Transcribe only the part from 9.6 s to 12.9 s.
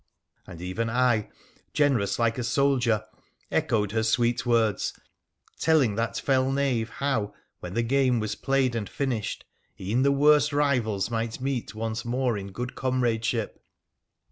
e'en the worst rivals might meet once more in good